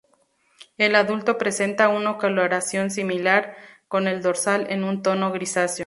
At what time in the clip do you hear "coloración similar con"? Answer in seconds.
2.17-4.07